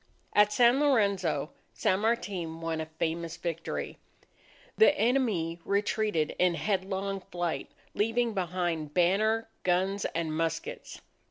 [0.33, 3.99] At San Lorenzo, San Martin won a famous victory.
[4.75, 11.01] The enemy retreated in headlong flight, leaving behind banner, guns, and muskets.